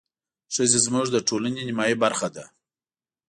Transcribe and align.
ښځې 0.53 0.79
زموږ 0.85 1.07
د 1.11 1.17
ټولنې 1.27 1.61
نيمايي 1.67 1.95
برخه 2.03 2.27
ده. 2.35 2.45